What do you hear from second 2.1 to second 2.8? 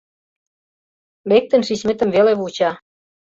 веле вуча.